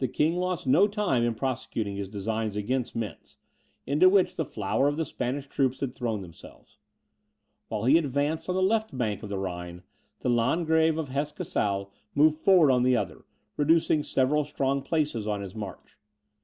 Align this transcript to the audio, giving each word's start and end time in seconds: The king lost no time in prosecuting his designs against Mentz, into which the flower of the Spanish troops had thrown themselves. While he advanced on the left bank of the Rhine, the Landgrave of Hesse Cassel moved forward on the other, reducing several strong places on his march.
The 0.00 0.08
king 0.08 0.34
lost 0.34 0.66
no 0.66 0.88
time 0.88 1.22
in 1.22 1.36
prosecuting 1.36 1.94
his 1.94 2.08
designs 2.08 2.56
against 2.56 2.96
Mentz, 2.96 3.36
into 3.86 4.08
which 4.08 4.34
the 4.34 4.44
flower 4.44 4.88
of 4.88 4.96
the 4.96 5.06
Spanish 5.06 5.46
troops 5.46 5.78
had 5.78 5.94
thrown 5.94 6.22
themselves. 6.22 6.76
While 7.68 7.84
he 7.84 7.98
advanced 7.98 8.48
on 8.48 8.56
the 8.56 8.62
left 8.64 8.98
bank 8.98 9.22
of 9.22 9.28
the 9.28 9.38
Rhine, 9.38 9.84
the 10.22 10.28
Landgrave 10.28 10.98
of 10.98 11.10
Hesse 11.10 11.30
Cassel 11.30 11.92
moved 12.16 12.40
forward 12.40 12.72
on 12.72 12.82
the 12.82 12.96
other, 12.96 13.24
reducing 13.56 14.02
several 14.02 14.44
strong 14.44 14.82
places 14.82 15.28
on 15.28 15.40
his 15.40 15.54
march. 15.54 15.96